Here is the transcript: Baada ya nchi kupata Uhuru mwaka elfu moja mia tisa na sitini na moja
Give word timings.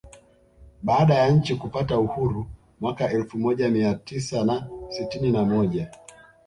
Baada 0.83 1.13
ya 1.13 1.29
nchi 1.29 1.55
kupata 1.55 1.99
Uhuru 1.99 2.45
mwaka 2.79 3.09
elfu 3.09 3.37
moja 3.37 3.69
mia 3.69 3.93
tisa 3.93 4.43
na 4.43 4.67
sitini 4.89 5.31
na 5.31 5.45
moja 5.45 5.91